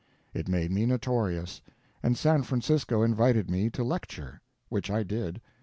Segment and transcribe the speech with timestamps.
[0.33, 1.61] It made me notorious,
[2.01, 4.41] and San Francisco invited me to lecture.
[4.67, 5.39] Which I did.